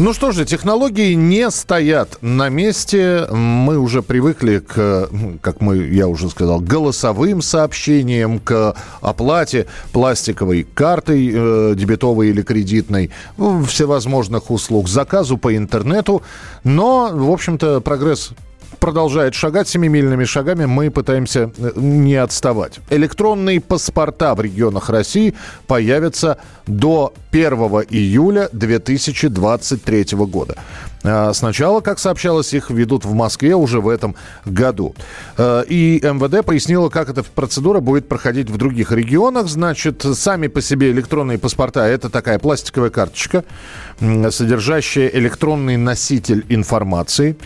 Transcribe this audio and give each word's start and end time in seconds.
Ну 0.00 0.12
что 0.12 0.30
же, 0.30 0.44
технологии 0.44 1.14
не 1.14 1.50
стоят 1.50 2.18
на 2.20 2.48
месте. 2.50 3.26
Мы 3.32 3.78
уже 3.78 4.00
привыкли 4.00 4.60
к, 4.60 5.10
как 5.40 5.60
мы, 5.60 5.78
я 5.78 6.06
уже 6.06 6.30
сказал, 6.30 6.60
голосовым 6.60 7.42
сообщениям, 7.42 8.38
к 8.38 8.76
оплате 9.00 9.66
пластиковой 9.92 10.62
картой, 10.72 11.32
э, 11.34 11.74
дебетовой 11.74 12.28
или 12.28 12.42
кредитной, 12.42 13.10
ну, 13.38 13.64
всевозможных 13.64 14.52
услуг, 14.52 14.88
заказу 14.88 15.36
по 15.36 15.56
интернету. 15.56 16.22
Но, 16.62 17.10
в 17.12 17.32
общем-то, 17.32 17.80
прогресс 17.80 18.30
продолжает 18.78 19.34
шагать 19.34 19.68
семимильными 19.68 20.24
шагами, 20.24 20.66
мы 20.66 20.90
пытаемся 20.90 21.50
э, 21.58 21.72
не 21.76 22.16
отставать. 22.16 22.80
Электронные 22.90 23.60
паспорта 23.60 24.34
в 24.34 24.40
регионах 24.40 24.90
России 24.90 25.34
появятся 25.66 26.38
до 26.66 27.12
1 27.32 27.52
июля 27.90 28.48
2023 28.52 30.06
года. 30.12 30.56
А 31.08 31.32
сначала, 31.32 31.80
как 31.80 31.98
сообщалось, 31.98 32.52
их 32.52 32.70
ведут 32.70 33.04
в 33.04 33.14
Москве 33.14 33.54
уже 33.54 33.80
в 33.80 33.88
этом 33.88 34.14
году. 34.44 34.94
Э, 35.36 35.64
и 35.66 36.00
МВД 36.02 36.44
пояснило, 36.44 36.88
как 36.88 37.08
эта 37.08 37.22
процедура 37.22 37.80
будет 37.80 38.08
проходить 38.08 38.50
в 38.50 38.56
других 38.56 38.92
регионах. 38.92 39.48
Значит, 39.48 40.04
сами 40.14 40.48
по 40.48 40.60
себе 40.60 40.90
электронные 40.90 41.38
паспорта– 41.38 41.86
это 41.88 42.10
такая 42.10 42.38
пластиковая 42.38 42.90
карточка, 42.90 43.44
содержащая 43.98 45.08
электронный 45.08 45.76
носитель 45.76 46.44
информации. 46.48 47.36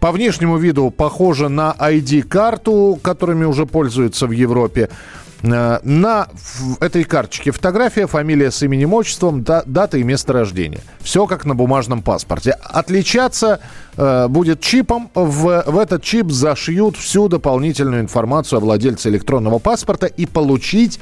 По 0.00 0.10
внешнему 0.10 0.56
виду 0.58 0.90
похожа 0.90 1.48
на 1.48 1.74
ID-карту, 1.78 2.98
которыми 3.02 3.44
уже 3.44 3.66
пользуются 3.66 4.26
в 4.26 4.32
Европе. 4.32 4.88
Э, 5.42 5.80
на 5.82 6.28
этой 6.80 7.04
карточке 7.04 7.50
фотография, 7.50 8.06
фамилия 8.06 8.50
с 8.50 8.62
именем, 8.62 8.94
отчеством, 8.94 9.42
дата 9.42 9.98
и 9.98 10.02
место 10.02 10.32
рождения. 10.32 10.80
Все 11.00 11.26
как 11.26 11.44
на 11.44 11.54
бумажном 11.54 12.02
паспорте. 12.02 12.56
Отличаться 13.12 13.60
э, 13.98 14.26
будет 14.28 14.62
чипом. 14.62 15.10
В, 15.14 15.64
в 15.66 15.78
этот 15.78 16.02
чип 16.02 16.30
зашьют 16.30 16.96
всю 16.96 17.28
дополнительную 17.28 18.00
информацию 18.00 18.56
о 18.56 18.60
владельце 18.60 19.10
электронного 19.10 19.58
паспорта 19.58 20.06
и 20.06 20.24
получить 20.24 20.98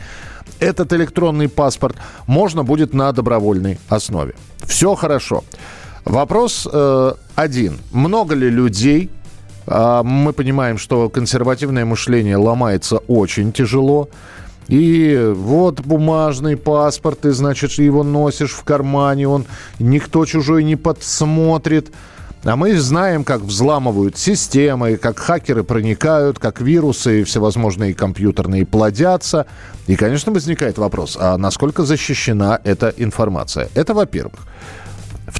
этот 0.59 0.93
электронный 0.93 1.49
паспорт 1.49 1.97
можно 2.27 2.65
будет 2.65 2.95
на 2.95 3.13
добровольной 3.13 3.79
основе. 3.89 4.35
Все 4.65 4.97
хорошо. 4.97 5.45
Вопрос 6.05 6.67
э, 6.73 7.13
один. 7.37 7.79
Много 7.93 8.35
ли 8.35 8.51
людей 8.51 9.09
а, 9.69 10.03
мы 10.03 10.33
понимаем, 10.33 10.79
что 10.79 11.09
консервативное 11.09 11.85
мышление 11.85 12.37
ломается 12.37 12.97
очень 13.07 13.53
тяжело. 13.53 14.09
И 14.71 15.33
вот 15.35 15.81
бумажный 15.81 16.57
паспорт, 16.57 17.21
ты, 17.23 17.33
значит, 17.33 17.73
его 17.73 18.05
носишь 18.05 18.53
в 18.53 18.63
кармане, 18.63 19.27
он 19.27 19.47
никто 19.81 20.25
чужой 20.25 20.63
не 20.63 20.77
подсмотрит. 20.77 21.93
А 22.45 22.57
мы 22.57 22.79
знаем, 22.79 23.25
как 23.25 23.43
взламывают 23.43 24.17
системы, 24.17 24.97
как 24.97 25.19
хакеры 25.19 25.65
проникают, 25.65 26.39
как 26.39 26.61
вирусы 26.61 27.25
всевозможные 27.25 27.95
компьютерные 27.95 28.65
плодятся. 28.65 29.47
И, 29.89 29.97
конечно, 29.97 30.33
возникает 30.33 30.79
вопрос, 30.79 31.19
а 31.21 31.37
насколько 31.37 31.83
защищена 31.83 32.61
эта 32.63 32.95
информация? 32.97 33.69
Это 33.75 33.93
во-первых. 33.93 34.41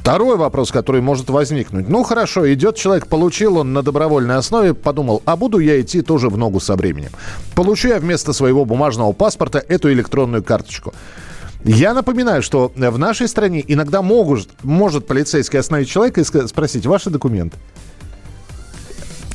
Второй 0.01 0.35
вопрос, 0.35 0.71
который 0.71 0.99
может 0.99 1.29
возникнуть. 1.29 1.87
Ну, 1.87 2.01
хорошо, 2.01 2.51
идет 2.51 2.75
человек, 2.75 3.05
получил 3.05 3.57
он 3.57 3.71
на 3.71 3.83
добровольной 3.83 4.37
основе, 4.37 4.73
подумал, 4.73 5.21
а 5.25 5.35
буду 5.37 5.59
я 5.59 5.79
идти 5.79 6.01
тоже 6.01 6.27
в 6.29 6.39
ногу 6.39 6.59
со 6.59 6.75
временем. 6.75 7.11
Получу 7.53 7.89
я 7.89 7.99
вместо 7.99 8.33
своего 8.33 8.65
бумажного 8.65 9.13
паспорта 9.13 9.59
эту 9.59 9.93
электронную 9.93 10.43
карточку. 10.43 10.95
Я 11.63 11.93
напоминаю, 11.93 12.41
что 12.41 12.71
в 12.75 12.97
нашей 12.97 13.27
стране 13.27 13.63
иногда 13.67 14.01
могут, 14.01 14.49
может 14.63 15.05
полицейский 15.05 15.59
остановить 15.59 15.89
человека 15.89 16.19
и 16.19 16.23
спросить 16.23 16.87
ваши 16.87 17.11
документы. 17.11 17.59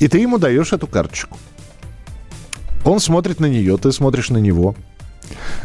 И 0.00 0.09
ты 0.09 0.19
ему 0.19 0.38
даешь 0.38 0.72
эту 0.72 0.88
карточку. 0.88 1.38
Он 2.84 2.99
смотрит 2.99 3.38
на 3.38 3.47
нее, 3.47 3.76
ты 3.78 3.93
смотришь 3.93 4.31
на 4.31 4.38
него. 4.38 4.75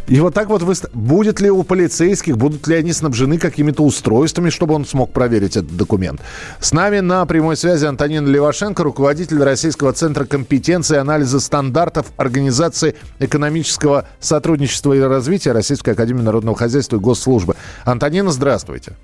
И 0.08 0.20
вот 0.20 0.34
так 0.34 0.50
вот 0.50 0.64
вы... 0.64 0.74
Будет 0.94 1.40
ли 1.40 1.50
у 1.50 1.64
полицейских, 1.64 2.38
будут 2.38 2.68
ли 2.68 2.76
они 2.76 2.94
снабжены 2.94 3.38
какими-то 3.38 3.84
устройствами, 3.84 4.50
чтобы 4.50 4.74
он 4.74 4.86
смог 4.86 5.12
проверить 5.12 5.58
этот 5.58 5.76
документ? 5.76 6.22
С 6.60 6.72
нами 6.72 7.00
на 7.00 7.26
прямой 7.26 7.58
связи 7.58 7.86
Антонина 7.86 8.28
Левашенко, 8.28 8.84
руководитель 8.84 9.42
Российского 9.44 9.94
центра 9.94 10.26
компетенции 10.26 10.96
и 10.96 11.00
анализа 11.00 11.40
стандартов 11.40 12.08
Организации 12.18 12.96
экономического 13.20 14.08
сотрудничества 14.20 14.94
и 14.94 15.00
развития 15.00 15.52
Российской 15.52 15.92
Академии 15.92 16.22
Народного 16.22 16.58
Хозяйства 16.58 16.98
и 16.98 17.00
Госслужбы. 17.00 17.56
Антонина, 17.86 18.32
здравствуйте. 18.32 18.96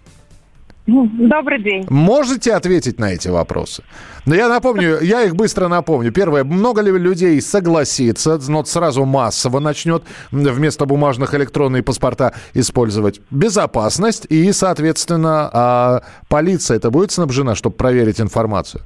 Добрый 0.88 1.62
день. 1.62 1.86
Можете 1.90 2.54
ответить 2.54 2.98
на 2.98 3.12
эти 3.12 3.28
вопросы? 3.28 3.84
Но 4.26 4.34
я 4.34 4.48
напомню, 4.48 5.00
я 5.02 5.24
их 5.24 5.36
быстро 5.36 5.68
напомню. 5.68 6.14
Первое, 6.14 6.46
много 6.46 6.82
ли 6.82 6.92
людей 6.92 7.42
согласится, 7.42 8.40
но 8.48 8.64
сразу 8.64 9.04
массово 9.04 9.60
начнет 9.60 10.04
вместо 10.32 10.86
бумажных 10.86 11.36
электронные 11.36 11.84
паспорта 11.84 12.34
использовать? 12.54 13.20
Безопасность 13.32 14.28
и, 14.30 14.50
соответственно, 14.54 15.50
а 15.52 16.04
полиция 16.30 16.78
это 16.78 16.90
будет 16.90 17.12
снабжена, 17.12 17.56
чтобы 17.56 17.76
проверить 17.76 18.22
информацию? 18.22 18.82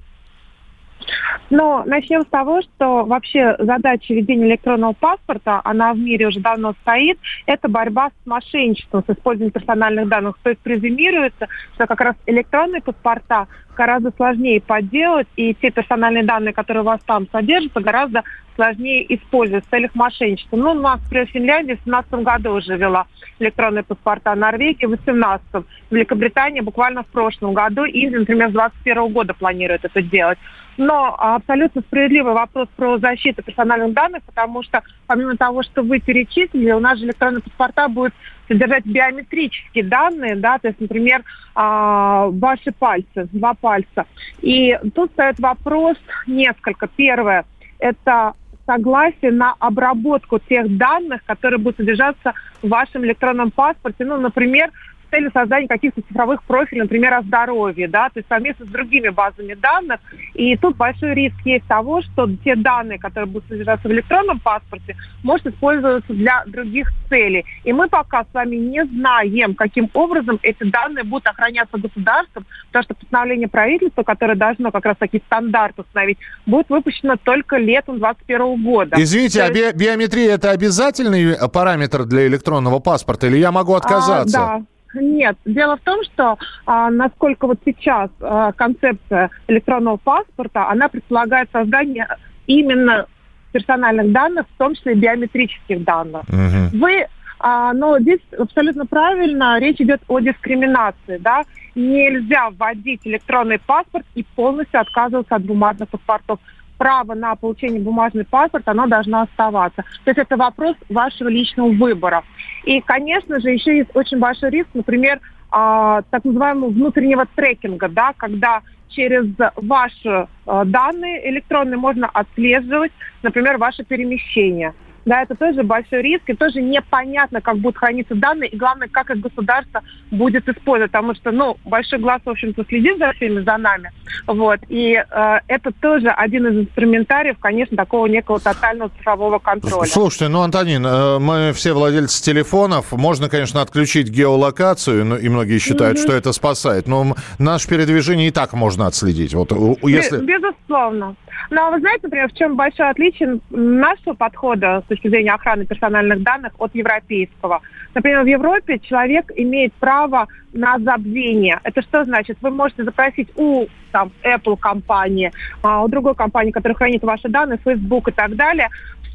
Но 1.51 1.83
начнем 1.85 2.21
с 2.21 2.27
того, 2.27 2.61
что 2.61 3.03
вообще 3.03 3.57
задача 3.59 4.13
ведения 4.13 4.47
электронного 4.47 4.93
паспорта, 4.93 5.59
она 5.65 5.93
в 5.93 5.97
мире 5.99 6.27
уже 6.27 6.39
давно 6.39 6.73
стоит, 6.81 7.19
это 7.45 7.67
борьба 7.67 8.09
с 8.09 8.25
мошенничеством, 8.25 9.03
с 9.05 9.11
использованием 9.11 9.51
персональных 9.51 10.07
данных. 10.07 10.37
То 10.41 10.51
есть 10.51 10.61
презюмируется, 10.61 11.49
что 11.75 11.87
как 11.87 11.99
раз 11.99 12.15
электронные 12.25 12.81
паспорта 12.81 13.47
гораздо 13.75 14.11
сложнее 14.15 14.61
подделать, 14.61 15.27
и 15.35 15.53
те 15.53 15.71
персональные 15.71 16.23
данные, 16.23 16.53
которые 16.53 16.83
у 16.83 16.85
вас 16.85 17.01
там 17.05 17.27
содержатся, 17.31 17.81
гораздо 17.81 18.23
сложнее 18.55 19.13
использовать 19.15 19.65
в 19.65 19.69
целях 19.69 19.95
мошенничества. 19.95 20.57
Ну, 20.57 20.71
у 20.71 20.75
нас, 20.75 21.01
например, 21.03 21.27
Финляндия 21.27 21.75
в 21.75 21.83
2017 21.83 22.13
году 22.25 22.51
уже 22.53 22.77
вела 22.77 23.07
электронные 23.39 23.83
паспорта, 23.83 24.35
Норвегия 24.35 24.87
в 24.87 24.91
2018, 24.91 25.65
Великобритания 25.89 26.61
буквально 26.61 27.03
в 27.03 27.07
прошлом 27.07 27.53
году, 27.53 27.85
Индия, 27.85 28.19
например, 28.19 28.49
с 28.49 28.53
2021 28.53 29.13
года 29.13 29.33
планирует 29.33 29.85
это 29.85 30.01
делать. 30.01 30.37
Но 30.77 31.15
абсолютно 31.17 31.81
справедливый 31.81 32.33
вопрос 32.33 32.67
про 32.75 32.97
защиту 32.97 33.43
персональных 33.43 33.93
данных, 33.93 34.23
потому 34.23 34.63
что 34.63 34.81
помимо 35.05 35.35
того, 35.35 35.63
что 35.63 35.83
вы 35.83 35.99
перечислили, 35.99 36.71
у 36.71 36.79
нас 36.79 36.97
же 36.97 37.05
электронные 37.05 37.41
паспорта 37.41 37.87
будут 37.87 38.13
содержать 38.47 38.85
биометрические 38.85 39.83
данные, 39.83 40.35
да, 40.35 40.59
то 40.59 40.69
есть, 40.69 40.79
например, 40.79 41.23
а, 41.55 42.27
ваши 42.27 42.71
пальцы, 42.71 43.27
два 43.31 43.53
пальца. 43.53 44.05
И 44.41 44.77
тут 44.95 45.11
стоит 45.11 45.39
вопрос 45.39 45.97
несколько. 46.25 46.87
Первое– 46.87 47.45
это 47.79 48.33
согласие 48.71 49.31
на 49.31 49.55
обработку 49.59 50.39
тех 50.39 50.77
данных, 50.77 51.21
которые 51.25 51.59
будут 51.59 51.77
содержаться 51.77 52.33
в 52.61 52.69
вашем 52.69 53.03
электронном 53.03 53.51
паспорте. 53.51 54.05
Ну, 54.05 54.17
например, 54.17 54.69
целью 55.11 55.29
создания 55.31 55.67
каких-то 55.67 56.01
цифровых 56.01 56.41
профилей, 56.43 56.81
например, 56.81 57.13
о 57.13 57.21
здоровье, 57.21 57.87
да, 57.87 58.09
то 58.09 58.19
есть 58.19 58.27
совместно 58.29 58.65
с 58.65 58.69
другими 58.69 59.09
базами 59.09 59.53
данных. 59.53 59.99
И 60.33 60.57
тут 60.57 60.77
большой 60.77 61.13
риск 61.13 61.35
есть 61.45 61.67
того, 61.67 62.01
что 62.01 62.27
те 62.43 62.55
данные, 62.55 62.97
которые 62.97 63.27
будут 63.29 63.47
содержаться 63.49 63.87
в 63.87 63.91
электронном 63.91 64.39
паспорте, 64.39 64.95
может 65.23 65.45
использоваться 65.47 66.13
для 66.13 66.43
других 66.47 66.91
целей. 67.09 67.45
И 67.63 67.73
мы 67.73 67.87
пока 67.89 68.23
с 68.23 68.33
вами 68.33 68.55
не 68.55 68.85
знаем, 68.85 69.53
каким 69.53 69.89
образом 69.93 70.39
эти 70.41 70.63
данные 70.63 71.03
будут 71.03 71.27
охраняться 71.27 71.77
государством, 71.77 72.45
потому 72.67 72.83
что 72.83 72.95
постановление 72.95 73.47
правительства, 73.47 74.03
которое 74.03 74.35
должно 74.35 74.71
как 74.71 74.85
раз 74.85 74.95
такие 74.97 75.21
стандарты 75.27 75.81
установить, 75.81 76.17
будет 76.45 76.69
выпущено 76.69 77.17
только 77.17 77.57
летом 77.57 77.99
2021 77.99 78.63
года. 78.63 78.95
Извините, 78.97 79.43
а 79.43 79.51
би- 79.51 79.73
биометрия 79.73 80.35
это 80.35 80.51
обязательный 80.51 81.35
параметр 81.49 82.05
для 82.05 82.27
электронного 82.27 82.79
паспорта, 82.79 83.27
или 83.27 83.37
я 83.37 83.51
могу 83.51 83.73
отказаться? 83.73 84.39
А, 84.39 84.59
да. 84.59 84.65
Нет, 84.93 85.37
дело 85.45 85.77
в 85.77 85.81
том, 85.81 86.03
что 86.03 86.37
а, 86.65 86.89
насколько 86.89 87.47
вот 87.47 87.59
сейчас 87.65 88.09
а, 88.19 88.51
концепция 88.51 89.29
электронного 89.47 89.97
паспорта, 89.97 90.69
она 90.69 90.89
предполагает 90.89 91.49
создание 91.51 92.07
именно 92.47 93.05
персональных 93.51 94.11
данных, 94.11 94.45
в 94.53 94.57
том 94.57 94.75
числе 94.75 94.95
биометрических 94.95 95.83
данных. 95.83 96.23
Угу. 96.29 96.77
Вы, 96.79 97.07
а, 97.39 97.73
но 97.73 97.99
здесь 97.99 98.21
абсолютно 98.37 98.85
правильно, 98.85 99.59
речь 99.59 99.79
идет 99.79 100.01
о 100.07 100.19
дискриминации, 100.19 101.17
да. 101.17 101.43
Нельзя 101.73 102.49
вводить 102.49 103.01
электронный 103.05 103.59
паспорт 103.59 104.05
и 104.15 104.25
полностью 104.35 104.81
отказываться 104.81 105.35
от 105.35 105.43
бумажных 105.43 105.89
паспортов 105.89 106.39
право 106.81 107.13
на 107.13 107.35
получение 107.35 107.79
бумажный 107.79 108.25
паспорт, 108.25 108.67
оно 108.67 108.87
должно 108.87 109.21
оставаться. 109.21 109.83
То 110.03 110.09
есть 110.09 110.17
это 110.17 110.35
вопрос 110.35 110.75
вашего 110.89 111.27
личного 111.27 111.69
выбора. 111.69 112.23
И, 112.63 112.81
конечно 112.81 113.39
же, 113.39 113.51
еще 113.51 113.77
есть 113.77 113.91
очень 113.93 114.17
большой 114.17 114.49
риск, 114.49 114.69
например, 114.73 115.19
а, 115.51 116.01
так 116.09 116.25
называемого 116.25 116.71
внутреннего 116.71 117.27
трекинга, 117.35 117.87
да, 117.87 118.13
когда 118.17 118.61
через 118.89 119.27
ваши 119.57 120.27
а, 120.47 120.65
данные 120.65 121.29
электронные 121.29 121.77
можно 121.77 122.09
отслеживать, 122.11 122.91
например, 123.21 123.59
ваше 123.59 123.83
перемещение. 123.83 124.73
Да, 125.05 125.23
это 125.23 125.35
тоже 125.35 125.63
большой 125.63 126.01
риск, 126.03 126.23
и 126.27 126.33
тоже 126.33 126.61
непонятно, 126.61 127.41
как 127.41 127.57
будут 127.57 127.77
храниться 127.77 128.15
данные, 128.15 128.49
и 128.49 128.57
главное, 128.57 128.87
как 128.87 129.09
их 129.09 129.19
государство 129.19 129.81
будет 130.11 130.47
использовать, 130.47 130.91
потому 130.91 131.15
что, 131.15 131.31
ну, 131.31 131.57
большой 131.65 131.99
глаз, 131.99 132.21
в 132.23 132.29
общем-то, 132.29 132.63
следит 132.67 132.97
за 132.99 133.11
всеми, 133.13 133.41
за 133.43 133.57
нами, 133.57 133.91
вот, 134.27 134.59
и 134.69 134.93
э, 134.93 135.39
это 135.47 135.71
тоже 135.71 136.09
один 136.09 136.47
из 136.47 136.67
инструментариев, 136.67 137.37
конечно, 137.39 137.75
такого 137.75 138.05
некого 138.05 138.39
тотального 138.39 138.91
цифрового 138.97 139.39
контроля. 139.39 139.87
Слушайте, 139.87 140.27
ну, 140.27 140.41
Антонин, 140.41 140.85
э, 140.85 141.19
мы 141.19 141.51
все 141.53 141.73
владельцы 141.73 142.21
телефонов, 142.21 142.91
можно, 142.91 143.29
конечно, 143.29 143.61
отключить 143.61 144.09
геолокацию, 144.09 145.05
ну, 145.05 145.17
и 145.17 145.29
многие 145.29 145.57
считают, 145.57 145.97
mm-hmm. 145.97 146.03
что 146.03 146.13
это 146.13 146.31
спасает, 146.31 146.87
но 146.87 147.15
наше 147.39 147.67
передвижение 147.67 148.27
и 148.27 148.31
так 148.31 148.53
можно 148.53 148.87
отследить, 148.87 149.33
вот, 149.33 149.51
если... 149.83 150.19
Безусловно. 150.19 151.15
Но 151.49 151.71
вы 151.71 151.79
знаете, 151.79 152.01
например, 152.03 152.29
в 152.29 152.37
чем 152.37 152.55
большое 152.55 152.89
отличие 152.89 153.39
нашего 153.49 154.13
подхода 154.13 154.83
с 154.91 154.93
точки 154.93 155.07
зрения 155.07 155.31
охраны 155.31 155.65
персональных 155.65 156.21
данных 156.21 156.51
от 156.57 156.75
европейского? 156.75 157.61
Например, 157.93 158.23
в 158.23 158.27
Европе 158.27 158.79
человек 158.79 159.31
имеет 159.35 159.73
право 159.73 160.27
на 160.53 160.79
забвение. 160.79 161.59
Это 161.63 161.81
что 161.81 162.03
значит? 162.03 162.37
Вы 162.41 162.51
можете 162.51 162.83
запросить 162.83 163.29
у 163.35 163.67
там, 163.91 164.11
Apple 164.23 164.57
компании, 164.57 165.31
а, 165.61 165.83
у 165.83 165.87
другой 165.87 166.15
компании, 166.15 166.51
которая 166.51 166.75
хранит 166.75 167.03
ваши 167.03 167.29
данные, 167.29 167.59
Facebook 167.63 168.07
и 168.09 168.11
так 168.11 168.35
далее, 168.35 168.69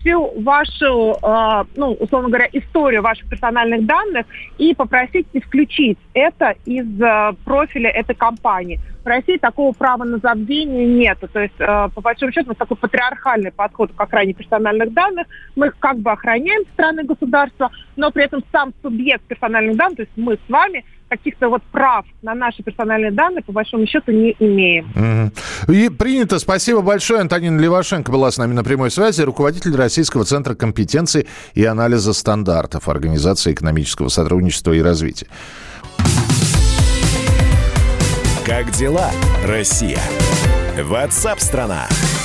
всю 0.07 0.41
вашу, 0.41 1.17
э, 1.21 1.65
ну, 1.77 1.93
условно 1.93 2.29
говоря, 2.29 2.49
историю 2.53 3.03
ваших 3.03 3.29
персональных 3.29 3.87
данных 3.87 4.27
и 4.57 4.75
попросить 4.75 5.27
исключить 5.33 5.99
это 6.15 6.55
из 6.65 6.87
э, 7.01 7.33
профиля 7.45 7.91
этой 7.91 8.15
компании. 8.15 8.81
В 9.05 9.09
России 9.09 9.37
такого 9.37 9.73
права 9.73 10.05
на 10.05 10.19
забвение 10.19 10.87
нет. 10.87 11.19
То 11.33 11.41
есть, 11.41 11.55
э, 11.59 11.89
по 11.95 12.01
большому 12.01 12.33
счету, 12.33 12.53
у 12.53 12.55
такой 12.55 12.77
патриархальный 12.77 13.53
подход 13.53 13.93
к 13.93 14.01
охране 14.01 14.33
персональных 14.33 14.93
данных. 14.93 15.27
Мы 15.57 15.69
их 15.69 15.77
как 15.79 15.99
бы 15.99 16.11
охраняем 16.13 16.63
страны 16.73 17.05
государства, 17.05 17.71
но 17.97 18.11
при 18.11 18.25
этом 18.25 18.43
сам 18.53 18.66
субъект 18.83 19.25
персональных 19.25 19.77
данных, 19.77 19.97
то 19.97 20.03
есть 20.03 20.13
мы 20.17 20.35
с 20.35 20.51
вами, 20.51 20.85
каких-то 21.09 21.49
вот 21.49 21.63
прав 21.71 22.05
на 22.23 22.35
наши 22.35 22.63
персональные 22.63 23.13
данные, 23.13 23.43
по 23.43 23.53
большому 23.53 23.87
счету, 23.87 24.13
не 24.13 24.35
имеем. 24.39 25.31
Угу. 25.67 25.73
И 25.73 25.89
принято. 25.89 26.39
Спасибо 26.39 26.83
большое. 26.83 27.21
Антонина 27.21 27.61
Левашенко 27.61 28.11
была 28.11 28.31
с 28.31 28.39
нами 28.39 28.55
на 28.55 28.65
прямой 28.65 28.91
связи, 28.91 29.23
руководитель 29.23 29.77
Российского 29.77 30.25
центра 30.25 30.55
компетенции 30.55 31.27
и 31.55 31.65
анализа 31.65 32.13
стандартов 32.13 32.89
Организации 32.89 33.53
экономического 33.53 34.09
сотрудничества 34.09 34.73
и 34.73 34.83
развития. 34.83 35.27
Как 38.45 38.71
дела, 38.71 39.11
Россия? 39.45 40.01
Ватсап-страна! 40.77 41.87
страна 41.89 42.16